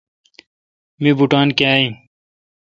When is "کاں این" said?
1.57-1.91